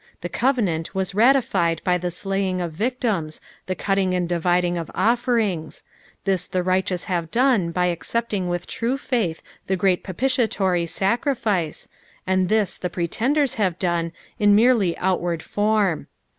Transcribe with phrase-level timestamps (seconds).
[0.21, 5.83] The covenant was ratified by the slaying of victims, the cutting and dividing of offerings
[6.03, 11.87] \ this the righteous have done by accepting with true faith the great propitiutory sacrifice,
[12.27, 15.53] aud thia the pretendeia nave done in merely outward ,glc FSALU THE EIFnETH.
[15.53, 16.07] 431 form.